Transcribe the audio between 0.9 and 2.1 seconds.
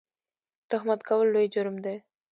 کول لوی جرم دی